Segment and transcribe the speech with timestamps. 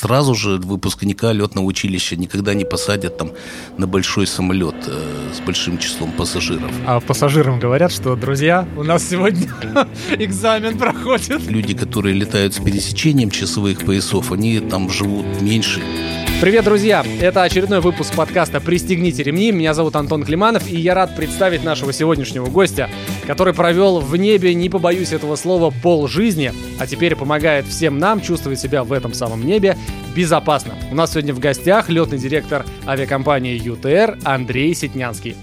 [0.00, 3.32] сразу же выпускника летного училища никогда не посадят там
[3.76, 6.70] на большой самолет э, с большим числом пассажиров.
[6.86, 9.48] А пассажирам говорят, что, друзья, у нас сегодня
[10.18, 11.42] экзамен проходит.
[11.46, 15.82] Люди, которые летают с пересечением часовых поясов, они там живут меньше.
[16.40, 17.04] Привет, друзья!
[17.20, 19.52] Это очередной выпуск подкаста «Пристегните ремни».
[19.52, 22.88] Меня зовут Антон Климанов, и я рад представить нашего сегодняшнего гостя,
[23.26, 28.22] который провел в небе, не побоюсь этого слова, пол жизни, а теперь помогает всем нам
[28.22, 29.76] чувствовать себя в этом самом небе
[30.16, 30.76] безопасно.
[30.90, 35.36] У нас сегодня в гостях летный директор авиакомпании ЮТР Андрей Сетнянский.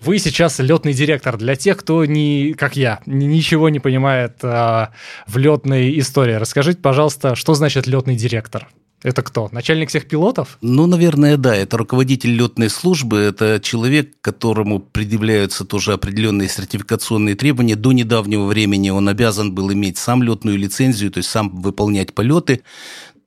[0.00, 1.36] Вы сейчас летный директор.
[1.36, 4.92] Для тех, кто не, как я, ничего не понимает а,
[5.26, 8.68] в летной истории, расскажите, пожалуйста, что значит летный директор?
[9.02, 9.48] Это кто?
[9.52, 10.58] Начальник всех пилотов?
[10.60, 11.54] Ну, наверное, да.
[11.54, 13.18] Это руководитель летной службы.
[13.18, 17.76] Это человек, которому предъявляются тоже определенные сертификационные требования.
[17.76, 22.62] До недавнего времени он обязан был иметь сам летную лицензию, то есть сам выполнять полеты.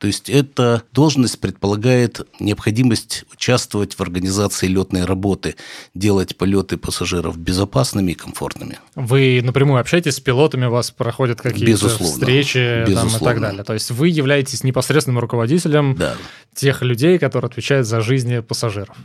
[0.02, 5.56] То есть эта должность предполагает необходимость участвовать в организации летной работы,
[5.94, 8.80] делать полеты пассажиров безопасными и комфортными.
[8.96, 13.12] Вы напрямую общаетесь с пилотами, у вас проходят какие-то встречи Безусловно.
[13.12, 13.64] Там, и так далее.
[13.64, 16.16] То есть вы являетесь непосредственным руководителем да.
[16.56, 18.98] тех людей, которые отвечают за жизни пассажиров.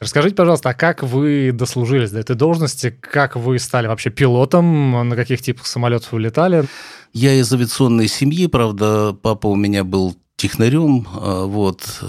[0.00, 2.96] Расскажите, пожалуйста, а как вы дослужились до этой должности?
[3.02, 5.06] Как вы стали вообще пилотом?
[5.10, 6.64] На каких типах самолетов вы летали?
[7.12, 11.06] Я из авиационной семьи, правда, папа у меня был технарем.
[11.12, 12.02] А, вот.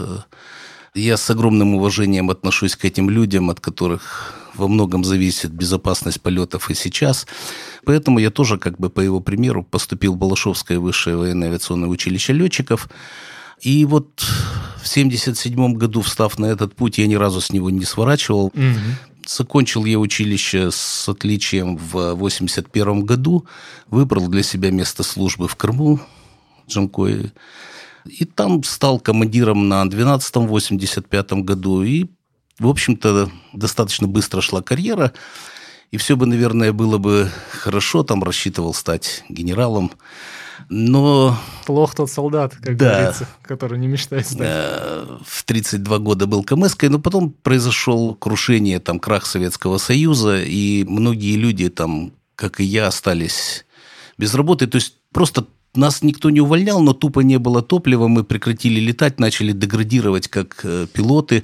[0.96, 6.70] Я с огромным уважением отношусь к этим людям, от которых во многом зависит безопасность полетов
[6.70, 7.28] и сейчас.
[7.86, 12.34] Поэтому я тоже, как бы по его примеру, поступил в Балашовское высшее военное авиационное училище
[12.34, 12.90] летчиков.
[13.62, 17.86] И вот в 1977 году, встав на этот путь, я ни разу с него не
[17.86, 18.48] сворачивал.
[18.48, 19.26] Угу.
[19.28, 23.46] Закончил я училище с отличием в 1981 году.
[23.88, 26.00] Выбрал для себя место службы в Крыму,
[26.68, 27.32] Джанкой.
[28.06, 31.84] И там стал командиром на 12-м, 85-м году.
[31.84, 32.06] И,
[32.60, 35.14] в общем-то, достаточно быстро шла карьера.
[35.92, 38.04] И все бы, наверное, было бы хорошо.
[38.04, 39.92] Там рассчитывал стать генералом.
[40.68, 41.38] Но...
[41.66, 44.42] Плох тот солдат, как да, говорится, который не мечтает стать.
[44.42, 50.84] Э, в 32 года был КМСкой, но потом произошел крушение, там, крах Советского Союза, и
[50.84, 53.66] многие люди там, как и я, остались
[54.18, 54.68] без работы.
[54.68, 59.20] То есть просто нас никто не увольнял, но тупо не было топлива, мы прекратили летать,
[59.20, 61.44] начали деградировать как э, пилоты.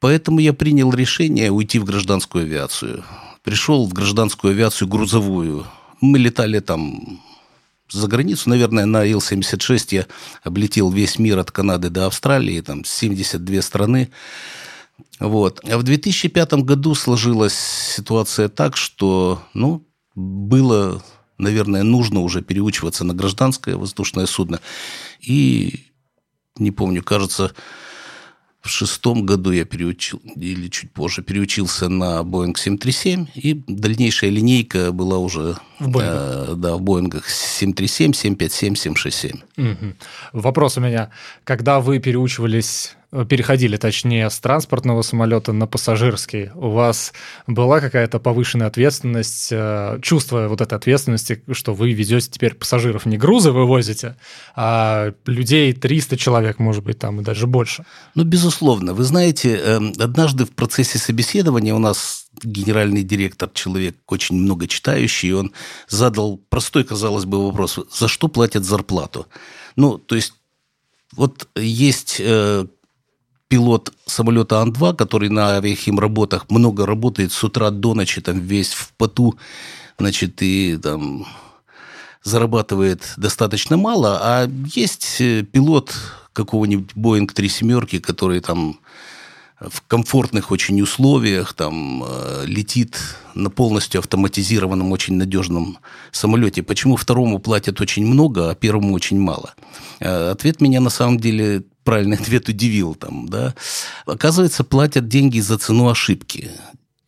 [0.00, 3.04] Поэтому я принял решение уйти в гражданскую авиацию.
[3.42, 5.66] Пришел в гражданскую авиацию грузовую.
[6.00, 7.20] Мы летали там
[7.90, 10.06] за границу, наверное, на Ил-76 я
[10.42, 14.10] облетел весь мир от Канады до Австралии, там 72 страны.
[15.20, 15.60] Вот.
[15.68, 21.02] А в 2005 году сложилась ситуация так, что ну, было
[21.38, 24.60] наверное, нужно уже переучиваться на гражданское воздушное судно.
[25.20, 25.86] И,
[26.58, 27.52] не помню, кажется,
[28.66, 34.92] в шестом году я переучил, или чуть позже, переучился на Boeing 737, и дальнейшая линейка
[34.92, 36.48] была уже в Боингах.
[36.48, 39.40] Э, да, в Боингах 737, 757, 767.
[39.56, 39.94] Угу.
[40.32, 41.10] Вопрос у меня.
[41.44, 47.12] Когда вы переучивались переходили, точнее, с транспортного самолета на пассажирский, у вас
[47.46, 53.16] была какая-то повышенная ответственность, э, чувство вот этой ответственности, что вы везете теперь пассажиров, не
[53.16, 54.16] грузы вывозите,
[54.54, 57.84] а людей 300 человек, может быть, там и даже больше?
[58.14, 58.92] Ну, безусловно.
[58.92, 65.32] Вы знаете, эм, однажды в процессе собеседования у нас генеральный директор, человек очень много читающий,
[65.32, 65.52] он
[65.88, 69.26] задал простой, казалось бы, вопрос, за что платят зарплату?
[69.76, 70.34] Ну, то есть
[71.14, 72.66] вот есть э,
[73.48, 78.92] пилот самолета Ан-2, который на авиахимработах много работает с утра до ночи, там весь в
[78.94, 79.36] поту,
[79.98, 81.26] значит, и там
[82.22, 85.94] зарабатывает достаточно мало, а есть э, пилот
[86.32, 88.80] какого-нибудь Boeing 3 семерки, который там
[89.60, 92.98] в комфортных очень условиях, там э, летит
[93.34, 95.78] на полностью автоматизированном, очень надежном
[96.12, 96.62] самолете.
[96.62, 99.54] Почему второму платят очень много, а первому очень мало?
[100.00, 103.54] Э, ответ меня на самом деле правильный ответ удивил там, да.
[104.04, 106.50] Оказывается, платят деньги за цену ошибки.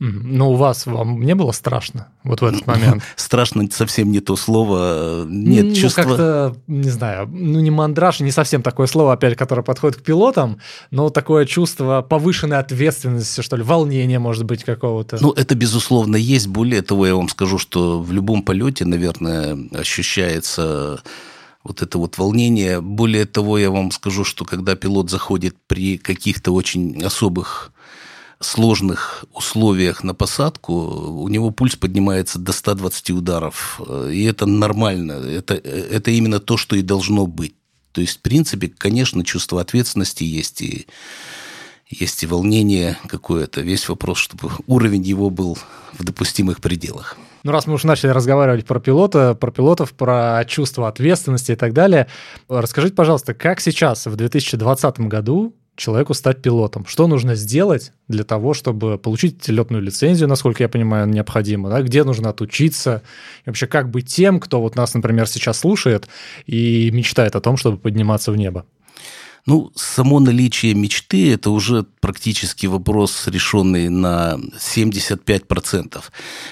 [0.00, 3.02] Но у вас вам не было страшно вот в этот момент?
[3.16, 5.26] Страшно совсем не то слово.
[5.28, 6.02] Нет ну, чувства...
[6.02, 10.58] как-то, не знаю, ну не мандраж, не совсем такое слово, опять, которое подходит к пилотам,
[10.92, 15.18] но такое чувство повышенной ответственности, что ли, волнения, может быть, какого-то.
[15.20, 16.46] Ну, это, безусловно, есть.
[16.46, 21.02] Более того, я вам скажу, что в любом полете, наверное, ощущается
[21.64, 22.80] вот это вот волнение.
[22.80, 27.72] Более того, я вам скажу, что когда пилот заходит при каких-то очень особых
[28.40, 33.80] сложных условиях на посадку у него пульс поднимается до 120 ударов.
[34.10, 35.12] И это нормально.
[35.12, 37.54] Это, это именно то, что и должно быть.
[37.92, 40.86] То есть, в принципе, конечно, чувство ответственности есть и
[41.88, 43.62] есть и волнение какое-то.
[43.62, 45.58] Весь вопрос, чтобы уровень его был
[45.94, 47.16] в допустимых пределах.
[47.44, 51.72] Ну, раз мы уже начали разговаривать про пилота, про пилотов, про чувство ответственности и так
[51.72, 52.08] далее,
[52.48, 56.84] расскажите, пожалуйста, как сейчас, в 2020 году, человеку стать пилотом?
[56.86, 61.70] Что нужно сделать для того, чтобы получить летную лицензию, насколько я понимаю, необходимо?
[61.70, 61.82] Да?
[61.82, 63.02] Где нужно отучиться?
[63.44, 66.08] И вообще, как быть тем, кто вот нас, например, сейчас слушает
[66.46, 68.66] и мечтает о том, чтобы подниматься в небо?
[69.46, 76.02] Ну, само наличие мечты– это уже практически вопрос, решенный на 75%.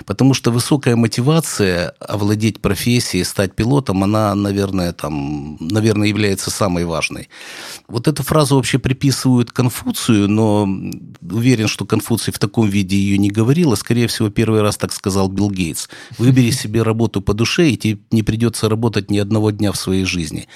[0.07, 7.29] Потому что высокая мотивация овладеть профессией, стать пилотом, она, наверное, там, наверное, является самой важной.
[7.89, 10.69] Вот эту фразу вообще приписывают Конфуцию, но
[11.23, 14.93] уверен, что Конфуций в таком виде ее не говорил, а, скорее всего, первый раз так
[14.93, 15.89] сказал Билл Гейтс.
[16.19, 20.05] Выбери себе работу по душе, и тебе не придется работать ни одного дня в своей
[20.05, 20.49] жизни.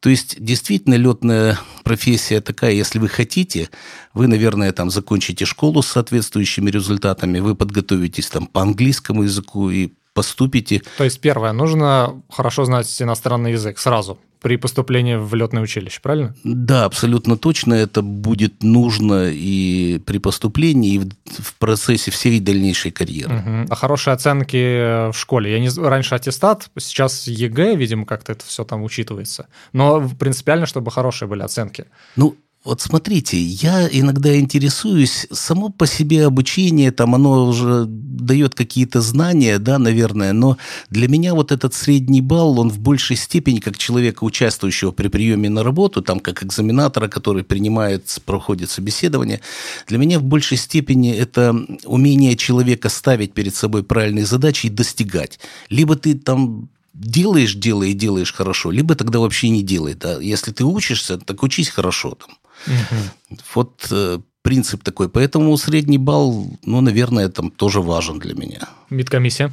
[0.00, 3.68] То есть, действительно, летная профессия такая, если вы хотите,
[4.14, 9.90] вы, наверное, там закончите школу с соответствующими результатами, вы подготовитесь там по английскому языку и
[10.14, 10.82] поступите.
[10.98, 16.34] То есть, первое, нужно хорошо знать иностранный язык сразу при поступлении в летное училище, правильно?
[16.44, 17.74] Да, абсолютно точно.
[17.74, 23.36] Это будет нужно и при поступлении, и в процессе всей дальнейшей карьеры.
[23.36, 23.66] Угу.
[23.68, 25.52] А хорошие оценки в школе?
[25.52, 29.48] Я не раньше аттестат, сейчас ЕГЭ, видимо, как-то это все там учитывается.
[29.72, 31.84] Но принципиально, чтобы хорошие были оценки.
[32.16, 39.00] Ну, вот смотрите, я иногда интересуюсь, само по себе обучение, там оно уже дает какие-то
[39.00, 40.58] знания, да, наверное, но
[40.90, 45.48] для меня вот этот средний балл, он в большей степени как человека, участвующего при приеме
[45.48, 49.40] на работу, там как экзаменатора, который принимает, проходит собеседование,
[49.86, 55.40] для меня в большей степени это умение человека ставить перед собой правильные задачи и достигать.
[55.70, 59.94] Либо ты там делаешь дело и делаешь хорошо, либо тогда вообще не делай.
[59.94, 60.20] Да?
[60.20, 62.16] Если ты учишься, так учись хорошо.
[62.16, 62.36] Там.
[62.66, 63.38] Угу.
[63.54, 65.08] Вот э, принцип такой.
[65.08, 68.68] Поэтому средний балл, ну, наверное, там тоже важен для меня.
[68.90, 69.52] Медкомиссия?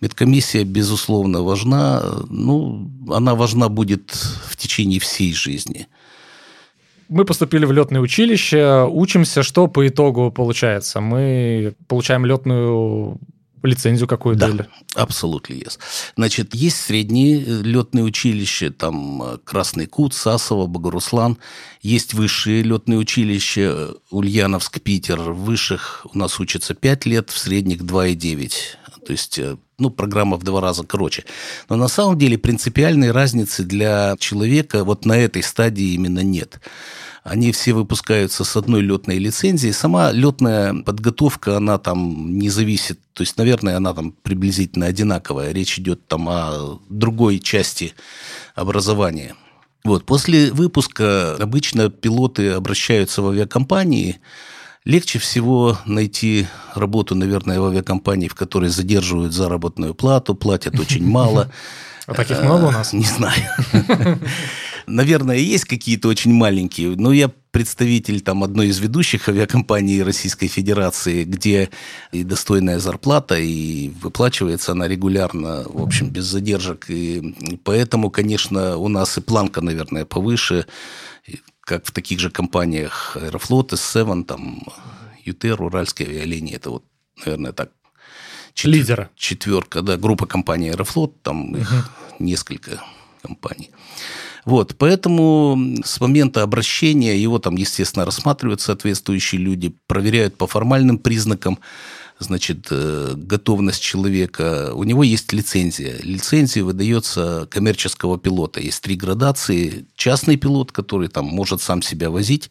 [0.00, 2.02] Медкомиссия, безусловно, важна.
[2.28, 4.10] Ну, она важна будет
[4.46, 5.86] в течение всей жизни.
[7.08, 11.00] Мы поступили в летное училище, учимся, что по итогу получается?
[11.00, 13.18] Мы получаем летную
[13.62, 14.52] лицензию какую-то?
[14.52, 15.78] Да, абсолютно yes.
[16.16, 21.38] Значит, есть средние э, летные училища, там э, Красный Кут, Сасово, Богоруслан.
[21.82, 25.20] Есть высшие летные училища, э, Ульяновск, Питер.
[25.20, 28.52] В высших у нас учатся 5 лет, в средних 2,9.
[29.10, 29.40] То есть
[29.76, 31.24] ну, программа в два раза короче.
[31.68, 36.60] Но на самом деле принципиальной разницы для человека вот на этой стадии именно нет.
[37.24, 39.72] Они все выпускаются с одной летной лицензией.
[39.72, 45.50] Сама летная подготовка, она там не зависит, то есть, наверное, она там приблизительно одинаковая.
[45.50, 47.94] Речь идет там о другой части
[48.54, 49.34] образования.
[49.82, 50.06] Вот.
[50.06, 54.20] После выпуска обычно пилоты обращаются в авиакомпании.
[54.86, 61.52] Легче всего найти работу, наверное, в авиакомпании, в которой задерживают заработную плату, платят очень мало.
[62.06, 62.92] А таких много у нас?
[62.92, 63.42] Не знаю.
[64.86, 71.24] Наверное, есть какие-то очень маленькие, но я представитель там одной из ведущих авиакомпаний Российской Федерации,
[71.24, 71.68] где
[72.10, 76.86] и достойная зарплата, и выплачивается она регулярно, в общем, без задержек.
[76.88, 80.66] И поэтому, конечно, у нас и планка, наверное, повыше,
[81.70, 84.64] как в таких же компаниях Аэрофлот, S7, там,
[85.24, 86.56] ЮТР, Уральские авиалинии.
[86.56, 86.84] Это вот,
[87.24, 87.70] наверное, так
[88.54, 88.74] Четвер...
[88.74, 89.10] Лидера.
[89.14, 92.82] Четверка, да, группа компаний Аэрофлот, там их несколько
[93.22, 93.70] компаний.
[94.44, 101.60] Вот, поэтому с момента обращения его там, естественно, рассматривают соответствующие люди, проверяют по формальным признакам,
[102.20, 104.72] значит, э, готовность человека.
[104.74, 105.96] У него есть лицензия.
[106.02, 108.60] Лицензия выдается коммерческого пилота.
[108.60, 109.86] Есть три градации.
[109.96, 112.50] Частный пилот, который там может сам себя возить.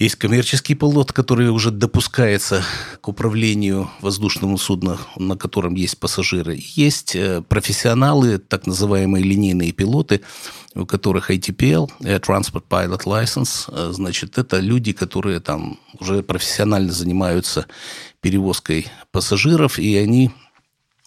[0.00, 2.62] Есть коммерческий пилот, который уже допускается
[3.02, 6.58] к управлению воздушным судном, на котором есть пассажиры.
[6.58, 10.22] Есть э, профессионалы, так называемые линейные пилоты,
[10.74, 13.64] у которых ATPL, Air Transport Pilot License.
[13.68, 17.66] Э, значит, это люди, которые там уже профессионально занимаются
[18.20, 20.30] перевозкой пассажиров, и они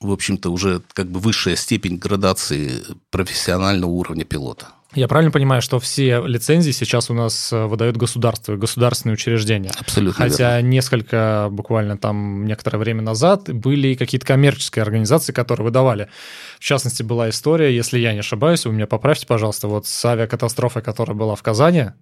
[0.03, 4.67] в общем-то, уже как бы высшая степень градации профессионального уровня пилота.
[4.96, 9.72] Я правильно понимаю, что все лицензии сейчас у нас э, выдают государство, государственные учреждения?
[9.79, 10.24] Абсолютно.
[10.24, 10.67] Хотя верно.
[10.67, 16.10] несколько, буквально там некоторое время назад, были какие-то коммерческие организации, которые выдавали.
[16.60, 20.84] В частности, была история, если я не ошибаюсь, вы меня поправьте, пожалуйста, вот с авиакатастрофой,
[20.84, 21.93] которая была в Казани,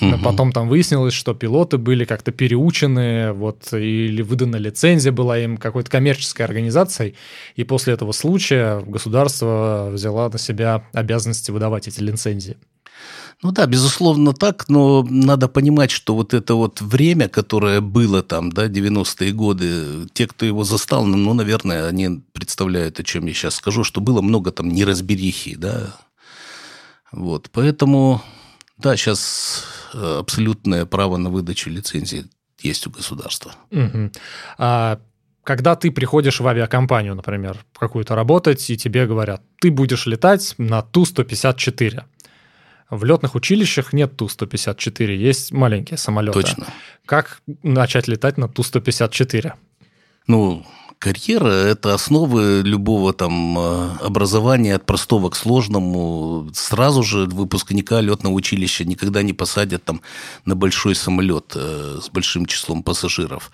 [0.00, 0.18] Угу.
[0.22, 5.90] Потом там выяснилось, что пилоты были как-то переучены, вот, или выдана лицензия была им какой-то
[5.90, 7.14] коммерческой организацией,
[7.54, 12.56] и после этого случая государство взяло на себя обязанности выдавать эти лицензии.
[13.42, 18.50] Ну да, безусловно так, но надо понимать, что вот это вот время, которое было там,
[18.50, 23.56] да, 90-е годы, те, кто его застал, ну, наверное, они представляют, о чем я сейчас
[23.56, 25.94] скажу, что было много там неразберихи, да.
[27.12, 28.22] Вот, поэтому,
[28.78, 32.26] да, сейчас абсолютное право на выдачу лицензии
[32.60, 33.52] есть у государства.
[33.70, 34.10] Угу.
[34.58, 34.98] А
[35.44, 40.82] когда ты приходишь в авиакомпанию, например, какую-то работать, и тебе говорят, ты будешь летать на
[40.82, 42.02] Ту-154,
[42.90, 46.40] в летных училищах нет Ту-154, есть маленькие самолеты.
[46.40, 46.66] Точно.
[47.04, 49.52] Как начать летать на Ту-154?
[50.26, 50.66] Ну,
[50.98, 56.48] карьера– это основы любого там э, образования от простого к сложному.
[56.54, 60.00] Сразу же выпускника летного училища никогда не посадят там
[60.44, 63.50] на большой самолет э, с большим числом пассажиров.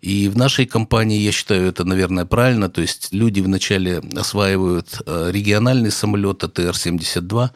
[0.00, 2.68] И в нашей компании, я считаю, это, наверное, правильно.
[2.68, 7.50] То есть люди вначале осваивают э, региональный самолет АТР-72,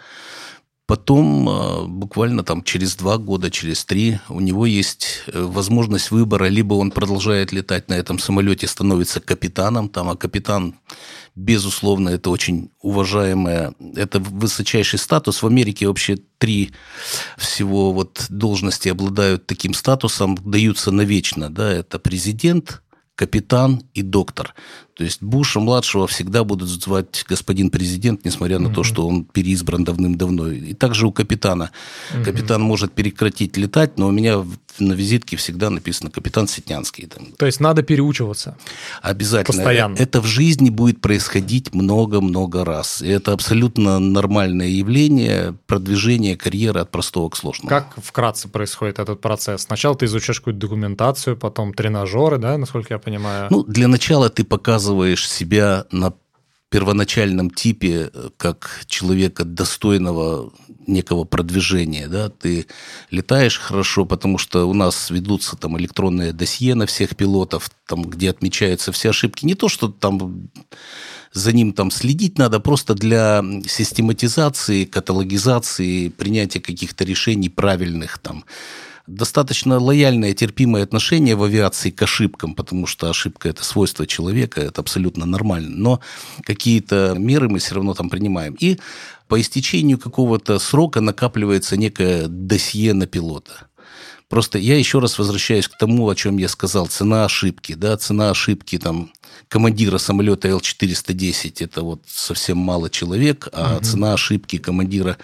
[0.86, 6.46] Потом, а, буквально там через два года, через три, у него есть э, возможность выбора.
[6.46, 10.76] Либо он продолжает летать на этом самолете, становится капитаном, там, а капитан,
[11.34, 15.42] безусловно, это очень уважаемое, это высочайший статус.
[15.42, 16.70] В Америке вообще три
[17.36, 21.50] всего вот должности обладают таким статусом, даются навечно.
[21.50, 21.68] Да?
[21.68, 22.82] Это президент,
[23.16, 24.54] капитан и доктор.
[24.96, 28.74] То есть Буша младшего всегда будут звать господин президент, несмотря на mm-hmm.
[28.74, 30.48] то, что он переизбран давным-давно.
[30.48, 31.70] И также у капитана.
[32.14, 32.24] Mm-hmm.
[32.24, 34.42] Капитан может прекратить летать, но у меня
[34.78, 37.06] на визитке всегда написано капитан Сетнянский.
[37.08, 37.26] Там.
[37.36, 38.56] То есть надо переучиваться.
[39.02, 39.58] Обязательно.
[39.58, 39.96] Постоянно.
[39.96, 43.02] Это в жизни будет происходить много-много раз.
[43.02, 47.68] И это абсолютно нормальное явление продвижения карьеры от простого к сложному.
[47.68, 49.62] Как вкратце происходит этот процесс?
[49.62, 53.48] Сначала ты изучаешь какую-то документацию, потом тренажеры, да, насколько я понимаю?
[53.50, 56.12] Ну, для начала ты показываешь показываешь себя на
[56.70, 60.52] первоначальном типе э, как человека достойного
[60.86, 62.66] некого продвижения, да, ты
[63.10, 68.30] летаешь хорошо, потому что у нас ведутся там электронные досье на всех пилотов, там, где
[68.30, 69.44] отмечаются все ошибки.
[69.44, 70.48] Не то, что там
[71.32, 78.44] за ним там следить надо, просто для систематизации, каталогизации, принятия каких-то решений правильных там
[79.06, 84.80] достаточно лояльное, терпимое отношение в авиации к ошибкам, потому что ошибка– это свойство человека, это
[84.80, 85.76] абсолютно нормально.
[85.76, 86.00] Но
[86.42, 88.56] какие-то меры мы все равно там принимаем.
[88.58, 88.78] И
[89.28, 93.68] по истечению какого-то срока накапливается некое досье на пилота.
[94.28, 96.88] Просто я еще раз возвращаюсь к тому, о чем я сказал.
[96.88, 97.74] Цена ошибки.
[97.74, 99.12] Да, цена ошибки там,
[99.48, 103.84] командира самолета Л-410– это вот совсем мало человек, а угу.
[103.84, 105.16] цена ошибки командира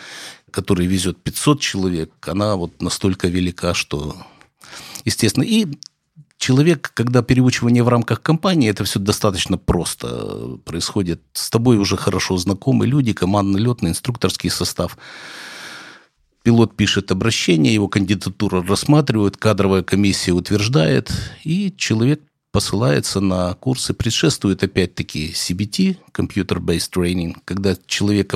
[0.53, 4.17] который везет 500 человек, она вот настолько велика, что,
[5.05, 5.67] естественно, и
[6.43, 11.21] человек, когда переучивание в рамках компании, это все достаточно просто происходит.
[11.33, 14.99] С тобой уже хорошо знакомы люди, командно-летный, инструкторский состав.
[16.43, 21.13] Пилот пишет обращение, его кандидатуру рассматривают, кадровая комиссия утверждает,
[21.45, 22.21] и человек
[22.53, 28.35] посылается на курсы, предшествует опять-таки CBT, Computer-Based Training, когда человек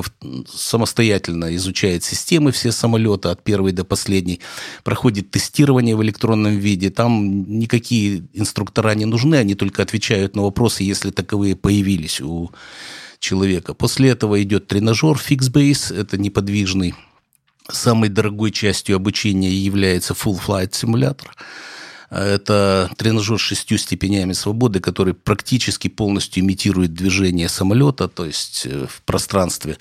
[0.51, 4.41] самостоятельно изучает системы все самолета от первой до последней,
[4.83, 10.83] проходит тестирование в электронном виде, там никакие инструктора не нужны, они только отвечают на вопросы,
[10.83, 12.51] если таковые появились у
[13.19, 13.75] человека.
[13.75, 16.95] После этого идет тренажер Fixbase, это неподвижный.
[17.69, 21.27] Самой дорогой частью обучения является Full Flight Simulator–
[22.09, 28.87] это тренажер с шестью степенями свободы, который практически полностью имитирует движение самолета, то есть э,
[28.87, 29.77] в пространстве.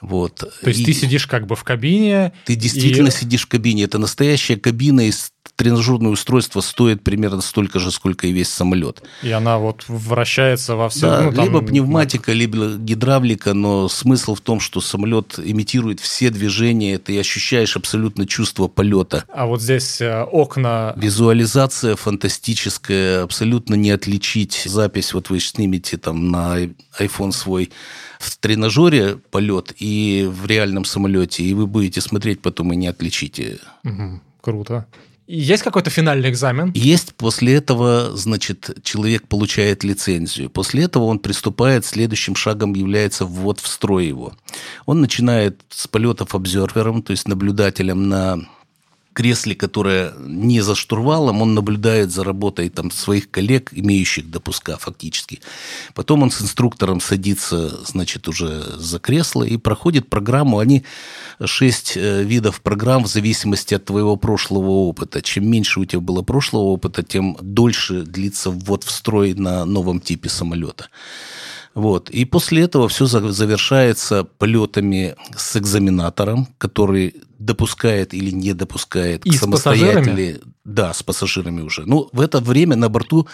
[0.00, 0.36] Вот.
[0.36, 2.32] То есть и ты сидишь как бы в кабине.
[2.44, 3.12] Ты действительно и...
[3.12, 3.84] сидишь в кабине.
[3.84, 9.02] Это настоящая кабина из тренажерное устройство стоит примерно столько же, сколько и весь самолет.
[9.24, 11.08] И она вот вращается во все.
[11.08, 11.44] Да, ну, там...
[11.44, 17.76] либо пневматика, либо гидравлика, но смысл в том, что самолет имитирует все движения, ты ощущаешь
[17.76, 19.24] абсолютно чувство полета.
[19.34, 20.94] А вот здесь э, окна...
[20.96, 26.68] Визуализация фантастическая, абсолютно не отличить запись, вот вы снимете там на
[27.00, 27.70] iPhone свой
[28.18, 29.86] в тренажере полет и
[30.26, 33.58] в реальном самолете, и вы будете смотреть потом и не отличите.
[33.84, 34.86] Угу, круто.
[35.28, 36.72] Есть какой-то финальный экзамен?
[36.74, 37.14] Есть.
[37.14, 40.48] После этого, значит, человек получает лицензию.
[40.48, 44.32] После этого он приступает, следующим шагом является ввод в строй его.
[44.86, 48.38] Он начинает с полетов обзервером, то есть наблюдателем на
[49.18, 55.40] кресле, которое не за штурвалом, он наблюдает за работой там, своих коллег, имеющих допуска фактически.
[55.92, 60.60] Потом он с инструктором садится, значит, уже за кресло и проходит программу.
[60.60, 60.84] Они
[61.44, 65.20] шесть э, видов программ в зависимости от твоего прошлого опыта.
[65.20, 69.98] Чем меньше у тебя было прошлого опыта, тем дольше длится ввод в строй на новом
[69.98, 70.90] типе самолета.
[71.78, 72.10] Вот.
[72.10, 80.40] И после этого все завершается полетами с экзаменатором, который допускает или не допускает И самостоятельно.
[80.64, 81.86] Да, с пассажирами уже.
[81.86, 83.28] Ну, в это время на борту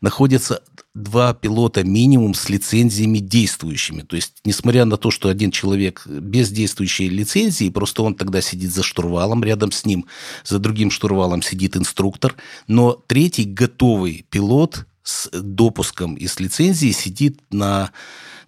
[0.00, 0.62] находятся
[0.94, 4.00] два пилота минимум с лицензиями действующими.
[4.00, 8.72] То есть, несмотря на то, что один человек без действующей лицензии, просто он тогда сидит
[8.72, 10.06] за штурвалом, рядом с ним
[10.42, 12.34] за другим штурвалом сидит инструктор,
[12.66, 17.90] но третий готовый пилот с допуском и с лицензией сидит на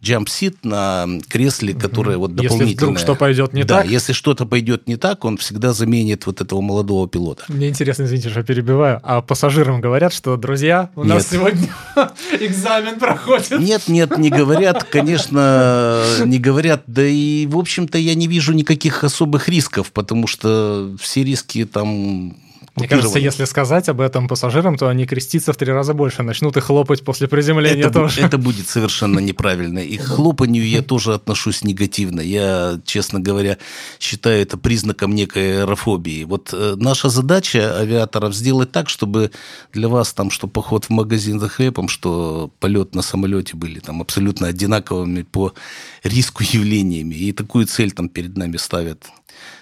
[0.03, 2.67] джампсит на кресле, которое вот дополнительное.
[2.67, 3.91] Если вдруг что пойдет не да, так.
[3.91, 7.45] если что-то пойдет не так, он всегда заменит вот этого молодого пилота.
[7.49, 11.41] Мне интересно, извините, что перебиваю, а пассажирам говорят, что, друзья, у нас нет.
[11.41, 11.69] сегодня
[12.41, 13.61] экзамен проходит.
[13.61, 19.05] Нет, нет, не говорят, конечно, не говорят, да и, в общем-то, я не вижу никаких
[19.05, 22.37] особых рисков, потому что все риски там
[22.77, 26.57] мне кажется, если сказать об этом пассажирам, то они креститься в три раза больше начнут
[26.57, 28.23] и хлопать после приземления это, тоже.
[28.23, 29.81] Это будет совершенно неправильно.
[29.81, 32.21] И к хлопанию я тоже отношусь негативно.
[32.21, 33.59] Я, честно говоря,
[34.01, 36.25] считаю это признаком некой аэрофобии.
[36.25, 39.33] Вот э, наша задача авиаторов сделать так, чтобы
[39.75, 44.01] для вас там, что поход в магазин за хлебом, что полет на самолете были там
[44.01, 45.53] абсолютно одинаковыми по
[46.05, 47.15] риску явлениями.
[47.17, 49.11] И такую цель там перед нами ставят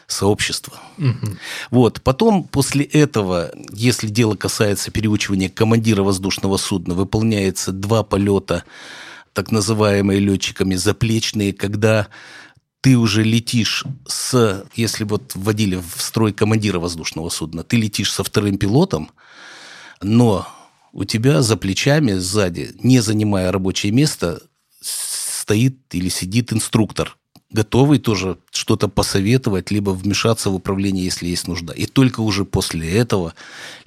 [0.06, 0.80] сообщества.
[0.98, 1.36] Угу.
[1.70, 2.02] Вот.
[2.02, 8.64] Потом, после этого, если дело касается переучивания командира воздушного судна, выполняется два полета,
[9.32, 12.08] так называемые летчиками заплечные, когда
[12.80, 18.24] ты уже летишь с, если вот вводили в строй командира воздушного судна, ты летишь со
[18.24, 19.10] вторым пилотом,
[20.02, 20.48] но
[20.92, 24.40] у тебя за плечами сзади, не занимая рабочее место,
[24.80, 27.16] стоит или сидит инструктор,
[27.50, 31.72] готовый тоже что-то посоветовать, либо вмешаться в управление, если есть нужда.
[31.72, 33.34] И только уже после этого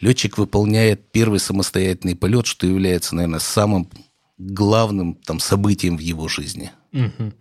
[0.01, 3.89] летчик выполняет первый самостоятельный полет, что является, наверное, самым
[4.38, 6.72] главным там, событием в его жизни.
[6.91, 7.34] Угу.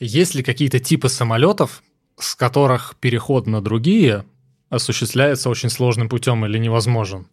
[0.00, 1.82] Есть ли какие-то типы самолетов,
[2.18, 4.24] с которых переход на другие
[4.68, 7.26] осуществляется очень сложным путем или невозможен?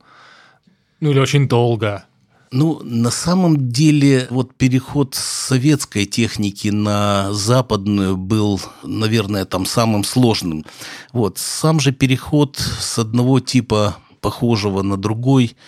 [1.00, 2.06] Ну или очень долго?
[2.52, 10.04] Ну, на самом деле, вот переход с советской техники на западную был, наверное, там самым
[10.04, 10.66] сложным.
[11.12, 15.56] Вот, сам же переход с одного типа похожего на другой–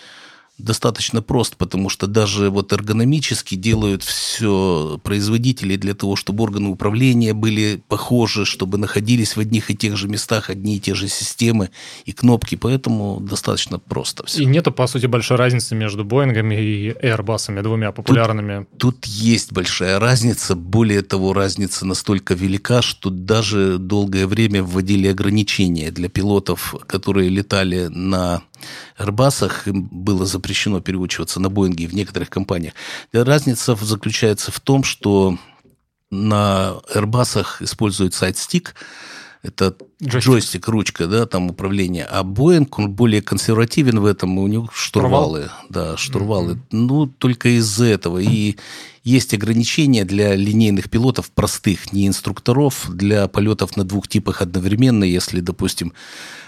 [0.64, 7.34] достаточно прост, потому что даже вот эргономически делают все производители для того, чтобы органы управления
[7.34, 11.70] были похожи, чтобы находились в одних и тех же местах одни и те же системы
[12.04, 14.42] и кнопки, поэтому достаточно просто все.
[14.42, 18.66] И нету, по сути, большой разницы между Боингами и Airbus'ами, двумя популярными.
[18.76, 25.08] Тут, тут есть большая разница, более того, разница настолько велика, что даже долгое время вводили
[25.08, 28.42] ограничения для пилотов, которые летали на
[28.98, 32.74] Airbus'ах им было запрещено переучиваться на Боинге в некоторых компаниях.
[33.12, 35.38] Разница заключается в том, что
[36.10, 38.74] на Airbus'ах используют сайт-стик,
[39.42, 40.30] это джойстик.
[40.30, 42.04] джойстик, ручка, да, там управление.
[42.04, 45.44] А Боинг, он более консервативен в этом, у него штурвалы.
[45.44, 45.66] Штурвал?
[45.68, 46.52] Да, штурвалы.
[46.52, 46.66] Mm-hmm.
[46.72, 48.18] Ну, только из-за этого.
[48.18, 48.56] И
[49.02, 55.40] есть ограничения для линейных пилотов простых, не инструкторов, для полетов на двух типах одновременно, если,
[55.40, 55.94] допустим,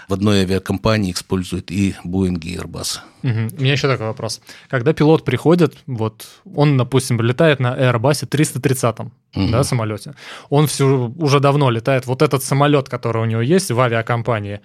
[0.07, 2.99] в одной авиакомпании используют и Боинги, и Airbus.
[3.23, 3.57] Угу.
[3.57, 4.39] У меня еще такой вопрос.
[4.69, 8.97] Когда пилот приходит, вот он, допустим, летает на Airbus 330
[9.35, 9.49] угу.
[9.49, 10.13] да, самолете,
[10.49, 14.61] он все, уже давно летает, вот этот самолет, который у него есть в авиакомпании,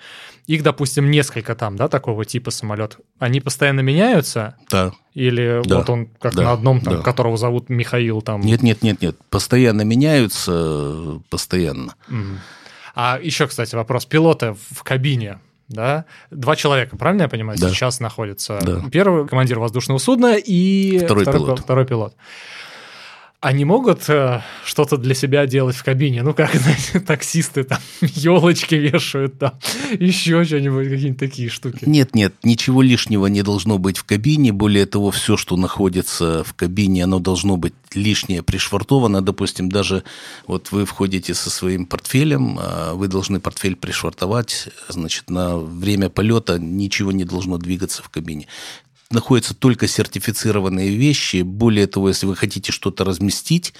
[0.47, 4.57] их, допустим, несколько там, да, такого типа самолет, они постоянно меняются?
[4.71, 4.93] Да.
[5.15, 5.79] Или да.
[5.79, 6.45] вот он как да.
[6.45, 7.03] на одном, там, да.
[7.03, 8.41] которого зовут Михаил там?
[8.41, 11.95] Нет, нет, нет, нет, постоянно меняются, постоянно.
[12.09, 12.39] Угу.
[12.95, 14.07] А еще, кстати, вопрос.
[14.07, 16.05] Пилоты в кабине, да?
[16.31, 17.69] Два человека, правильно я понимаю, да.
[17.69, 18.59] сейчас находятся?
[18.63, 18.83] Да.
[18.91, 21.61] Первый командир воздушного судна и второй, второй пилот.
[21.61, 22.15] Второй пилот
[23.41, 26.23] они могут э, что-то для себя делать в кабине?
[26.23, 29.53] Ну, как, знаете, таксисты там елочки вешают, там
[29.93, 31.85] еще что-нибудь, какие-нибудь такие штуки.
[31.87, 34.53] Нет, нет, ничего лишнего не должно быть в кабине.
[34.53, 39.23] Более того, все, что находится в кабине, оно должно быть лишнее пришвартовано.
[39.23, 40.03] Допустим, даже
[40.49, 46.59] вот вы входите со своим портфелем, а вы должны портфель пришвартовать, значит, на время полета
[46.59, 48.49] ничего не должно двигаться в кабине
[49.11, 51.43] находятся только сертифицированные вещи.
[51.43, 53.75] Более того, если вы хотите что-то разместить,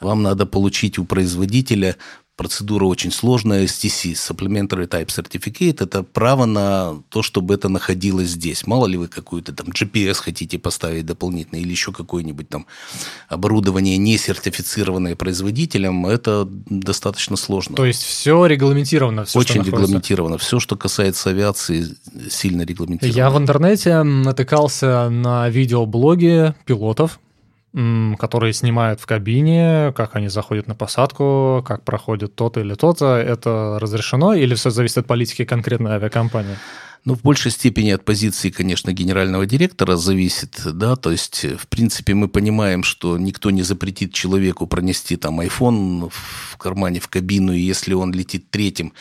[0.00, 1.96] вам надо получить у производителя
[2.36, 8.66] процедура очень сложная, STC, Supplementary Type Certificate, это право на то, чтобы это находилось здесь.
[8.66, 12.66] Мало ли вы какую-то там GPS хотите поставить дополнительно или еще какое-нибудь там
[13.28, 17.76] оборудование не сертифицированное производителем, это достаточно сложно.
[17.76, 19.24] То есть все регламентировано?
[19.24, 20.36] Все, очень регламентировано.
[20.38, 21.96] Все, что касается авиации,
[22.30, 23.16] сильно регламентировано.
[23.16, 27.18] Я в интернете натыкался на видеоблоги пилотов,
[28.18, 33.78] которые снимают в кабине, как они заходят на посадку, как проходит то-то или то-то, это
[33.80, 36.56] разрешено или все зависит от политики конкретной авиакомпании?
[37.06, 42.14] Ну, в большей степени от позиции, конечно, генерального директора зависит, да, то есть, в принципе,
[42.14, 47.60] мы понимаем, что никто не запретит человеку пронести там iPhone в кармане в кабину, и
[47.60, 48.92] если он летит третьим,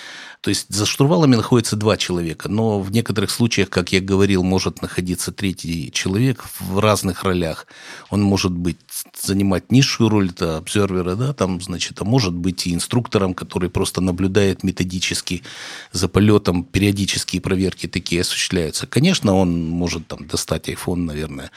[0.42, 4.84] то есть за штурвалами находится два человека, но в некоторых случаях, как я говорил, может
[4.84, 7.66] находиться третий человек в разных ролях.
[8.12, 8.78] Он может быть
[9.20, 14.02] занимать низшую роль, это обсервера, да, там, значит, а может быть и инструктором, который просто
[14.02, 15.44] наблюдает методически
[15.92, 18.88] за полетом, периодические проверки такие осуществляются.
[18.88, 21.52] Конечно, он может там достать iPhone, наверное,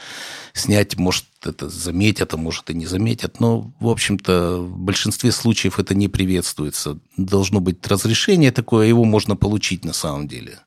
[0.53, 5.79] снять, может это заметят, а может и не заметят, но, в общем-то, в большинстве случаев
[5.79, 6.99] это не приветствуется.
[7.15, 10.59] Должно быть разрешение такое, его можно получить на самом деле.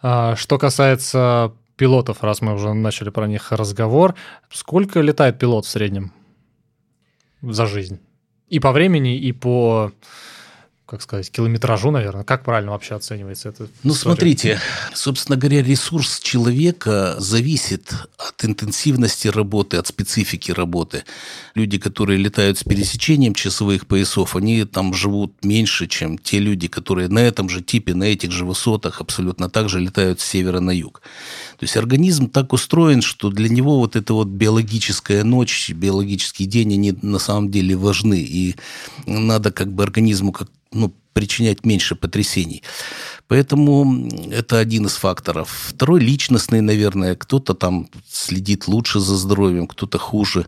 [0.00, 4.14] А, что касается пилотов, раз мы уже начали про них разговор,
[4.50, 6.12] сколько летает пилот в среднем
[7.40, 8.00] за жизнь?
[8.48, 9.92] И по времени, и по
[10.88, 12.24] как сказать, километражу, наверное.
[12.24, 13.68] Как правильно вообще оценивается это?
[13.82, 14.14] Ну, история?
[14.14, 14.60] смотрите,
[14.94, 21.04] собственно говоря, ресурс человека зависит от интенсивности работы, от специфики работы.
[21.54, 27.08] Люди, которые летают с пересечением часовых поясов, они там живут меньше, чем те люди, которые
[27.08, 30.70] на этом же типе, на этих же высотах абсолютно так же летают с севера на
[30.70, 31.02] юг.
[31.58, 36.72] То есть организм так устроен, что для него вот эта вот биологическая ночь, биологический день,
[36.72, 38.20] они на самом деле важны.
[38.20, 38.56] И
[39.04, 42.62] надо как бы организму как ну, причинять меньше потрясений.
[43.26, 45.50] Поэтому это один из факторов.
[45.70, 50.46] Второй личностный, наверное, кто-то там следит лучше за здоровьем, кто-то хуже.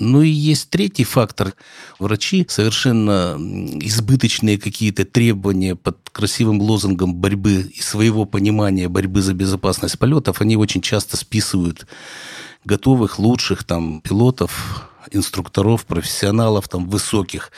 [0.00, 1.54] Ну и есть третий фактор.
[2.00, 9.98] Врачи совершенно избыточные какие-то требования под красивым лозунгом борьбы и своего понимания борьбы за безопасность
[9.98, 11.86] полетов, они очень часто списывают
[12.64, 17.52] готовых, лучших там пилотов инструкторов, профессионалов, там, высоких.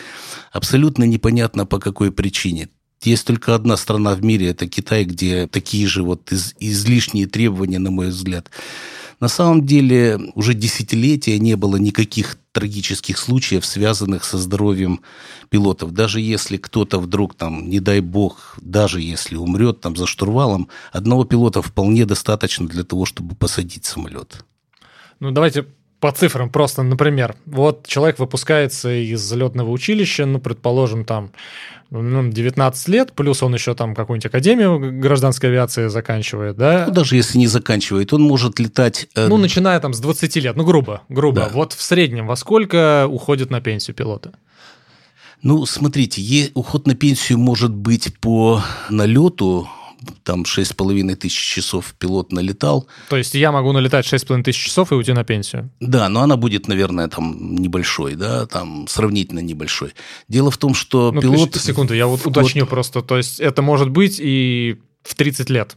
[0.53, 2.69] Абсолютно непонятно по какой причине.
[3.03, 7.79] Есть только одна страна в мире, это Китай, где такие же вот из, излишние требования,
[7.79, 8.51] на мой взгляд.
[9.21, 15.01] На самом деле уже десятилетия не было никаких трагических случаев, связанных со здоровьем
[15.49, 15.93] пилотов.
[15.93, 21.25] Даже если кто-то вдруг там, не дай бог, даже если умрет там за штурвалом, одного
[21.25, 24.45] пилота вполне достаточно для того, чтобы посадить самолет.
[25.21, 25.67] Ну, давайте
[26.07, 31.33] по цифрам просто, например, вот человек выпускается из летного училища, ну, предположим, там,
[31.90, 36.85] ну, 19 лет, плюс он еще там какую-нибудь академию гражданской авиации заканчивает, да?
[36.87, 39.09] Ну, даже если не заканчивает, он может летать...
[39.16, 39.27] Э...
[39.27, 41.40] Ну, начиная там с 20 лет, ну, грубо, грубо.
[41.40, 41.49] Да.
[41.49, 44.31] Вот в среднем во сколько уходит на пенсию пилоты?
[45.42, 49.69] Ну, смотрите, уход на пенсию может быть по налету
[50.23, 52.87] там 6,5 тысяч часов пилот налетал.
[53.09, 55.71] То есть я могу налетать 6,5 тысяч часов и уйти на пенсию?
[55.81, 59.92] Да, но она будет, наверное, там небольшой, да, там сравнительно небольшой.
[60.29, 61.55] Дело в том, что ну, пилот...
[61.57, 62.71] Секунду, я вот уточню вот...
[62.71, 63.03] просто.
[63.03, 65.77] То есть это может быть и в 30 лет?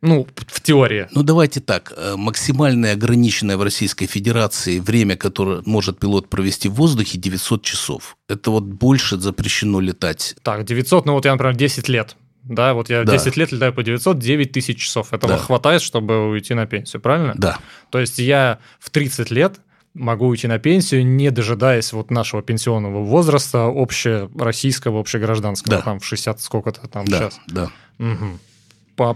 [0.00, 1.08] Ну, в теории.
[1.12, 1.92] Ну, давайте так.
[1.96, 8.16] Э, максимальное ограниченное в Российской Федерации время, которое может пилот провести в воздухе, 900 часов.
[8.28, 10.36] Это вот больше запрещено летать.
[10.42, 12.16] Так, 900, ну вот я, например, 10 лет
[12.48, 13.12] да, вот я да.
[13.12, 15.12] 10 лет летаю по 900, 9 тысяч часов.
[15.12, 15.38] Этого да.
[15.38, 17.34] хватает, чтобы уйти на пенсию, правильно?
[17.36, 17.58] Да.
[17.90, 19.60] То есть я в 30 лет
[19.94, 25.82] могу уйти на пенсию, не дожидаясь вот нашего пенсионного возраста общероссийского, общегражданского, да.
[25.82, 27.40] там в 60 сколько-то там да, сейчас.
[27.46, 28.38] Да, угу.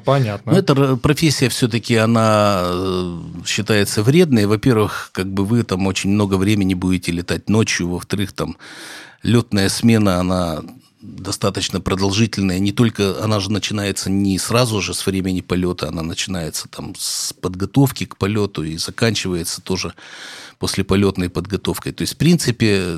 [0.04, 0.52] Понятно.
[0.52, 4.46] Но эта профессия все-таки, она э, считается вредной.
[4.46, 7.88] Во-первых, как бы вы там очень много времени будете летать ночью.
[7.88, 8.56] Во-вторых, там
[9.24, 10.62] летная смена, она
[11.02, 12.58] достаточно продолжительная.
[12.58, 17.32] Не только она же начинается не сразу же с времени полета, она начинается там с
[17.34, 19.94] подготовки к полету и заканчивается тоже
[20.58, 21.92] после полетной подготовкой.
[21.92, 22.96] То есть, в принципе,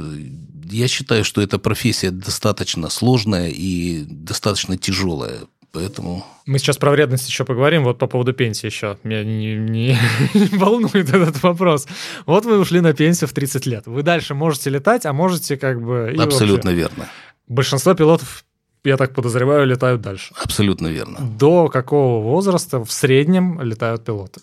[0.71, 5.40] я считаю, что эта профессия достаточно сложная и достаточно тяжелая.
[5.73, 6.25] Поэтому...
[6.47, 8.97] Мы сейчас про вредность еще поговорим, вот по поводу пенсии еще.
[9.03, 9.99] Меня не, не,
[10.35, 11.88] не волнует этот вопрос.
[12.27, 13.87] Вот вы ушли на пенсию в 30 лет.
[13.87, 16.14] Вы дальше можете летать, а можете как бы...
[16.17, 17.09] Абсолютно верно
[17.46, 18.44] большинство пилотов
[18.85, 20.35] я так подозреваю, летают дальше.
[20.42, 21.18] Абсолютно верно.
[21.38, 24.42] До какого возраста в среднем летают пилоты?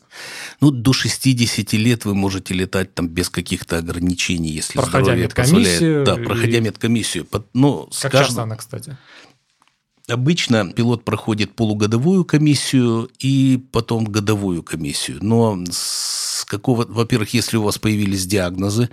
[0.59, 6.05] Ну, до 60 лет вы можете летать там без каких-то ограничений, если проходя здоровье медкомиссию
[6.05, 6.05] позволяет.
[6.05, 6.61] Да, проходя и...
[6.61, 7.27] медкомиссию.
[7.53, 8.27] Но как каждым...
[8.27, 8.97] часто она, кстати?
[10.07, 15.19] Обычно пилот проходит полугодовую комиссию и потом годовую комиссию.
[15.21, 18.89] Но с какого, во-первых, если у вас появились диагнозы,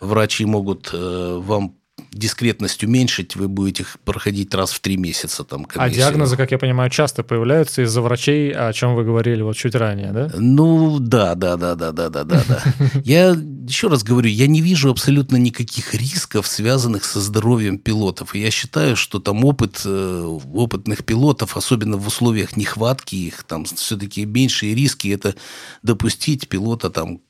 [0.00, 1.74] врачи могут э, вам
[2.12, 5.44] дискретность уменьшить, вы будете их проходить раз в три месяца.
[5.44, 6.04] Там, а комиссию.
[6.04, 9.74] а диагнозы, как я понимаю, часто появляются из-за врачей, о чем вы говорили вот чуть
[9.74, 10.30] ранее, да?
[10.36, 12.44] Ну, да, да, да, да, да, да, да.
[12.46, 12.62] да.
[13.04, 13.30] Я
[13.66, 18.34] еще раз говорю, я не вижу абсолютно никаких рисков, связанных со здоровьем пилотов.
[18.34, 23.64] И я считаю, что там опыт э, опытных пилотов, особенно в условиях нехватки их, там
[23.64, 25.36] все-таки меньшие риски, это
[25.82, 27.20] допустить пилота там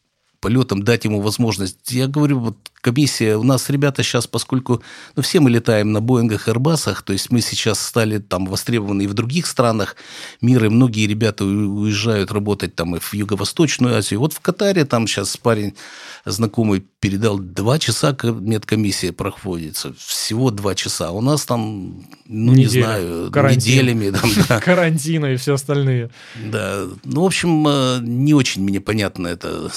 [0.40, 1.92] полетом, дать ему возможность.
[1.92, 4.82] Я говорю, вот комиссия, у нас ребята сейчас, поскольку
[5.16, 9.06] ну, все мы летаем на Боингах, Airbus'ах, то есть мы сейчас стали там востребованы и
[9.06, 9.96] в других странах
[10.42, 14.20] мира, и многие ребята уезжают работать там и в Юго-Восточную Азию.
[14.20, 15.74] Вот в Катаре там сейчас парень
[16.24, 21.12] знакомый передал, два часа медкомиссия проходится, всего два часа.
[21.12, 22.56] У нас там, ну, Неделя.
[22.56, 23.72] не знаю, Карантин.
[23.72, 24.10] неделями.
[24.10, 24.60] Там, да.
[24.60, 26.10] Карантина и все остальные.
[26.50, 29.70] Да, ну, в общем, э, не очень мне понятно это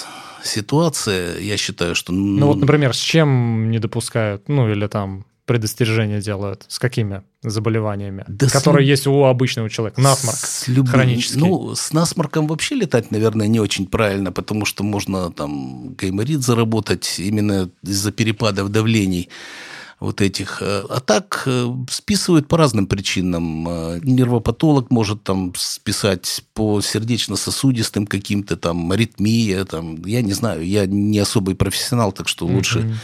[0.46, 2.14] ситуация, я считаю, что...
[2.14, 6.66] Ну вот, например, с чем не допускают, ну или там предостережения делают?
[6.68, 8.90] С какими заболеваниями, да которые с...
[8.90, 10.02] есть у обычного человека?
[10.02, 10.92] Насморк с любым...
[10.92, 11.40] хронический.
[11.40, 17.20] Ну, с насморком вообще летать, наверное, не очень правильно, потому что можно там гайморит заработать
[17.20, 19.30] именно из-за перепадов давлений
[20.00, 20.62] вот этих.
[20.62, 23.68] Э, а так э, списывают по разным причинам.
[23.68, 30.86] Э, нервопатолог может там списать по сердечно-сосудистым каким-то там аритмия, там, я не знаю, я
[30.86, 32.80] не особый профессионал, так что лучше...
[32.80, 32.96] Mm-hmm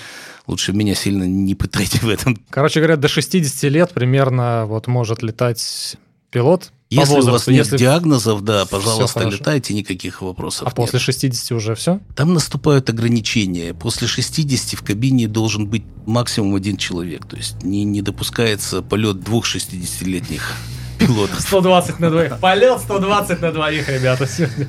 [0.47, 2.35] лучше меня сильно не пытайте в этом.
[2.49, 5.95] Короче говоря, до 60 лет примерно вот может летать
[6.29, 6.71] пилот.
[6.91, 10.63] Если возрасту, у вас нет если диагнозов, да, пожалуйста, летайте, никаких вопросов.
[10.67, 10.75] А нет.
[10.75, 12.01] после 60 уже все?
[12.17, 13.73] Там наступают ограничения.
[13.73, 17.25] После 60 в кабине должен быть максимум один человек.
[17.25, 20.53] То есть не, не допускается полет двух 60-летних
[20.99, 21.39] пилотов.
[21.39, 22.39] 120 на двоих.
[22.39, 24.67] Полет 120 на двоих, ребята, сегодня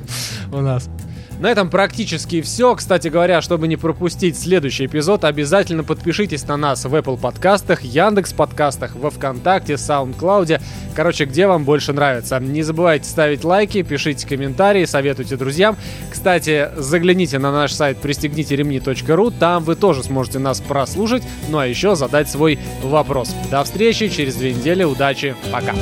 [0.52, 0.88] у нас.
[1.42, 2.76] На этом практически все.
[2.76, 8.33] Кстати говоря, чтобы не пропустить следующий эпизод, обязательно подпишитесь на нас в Apple подкастах, Яндекс
[8.33, 10.62] подкастах, во Вконтакте, SoundCloud.
[10.94, 12.38] Короче, где вам больше нравится.
[12.38, 15.76] Не забывайте ставить лайки, пишите комментарии, советуйте друзьям.
[16.12, 21.66] Кстати, загляните на наш сайт пристегните ремни.ру, там вы тоже сможете нас прослушать, ну а
[21.66, 23.35] еще задать свой вопрос.
[23.50, 25.74] До встречи через две недели, удачи, пока!